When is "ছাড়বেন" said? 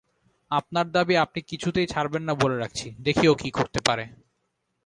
1.87-2.23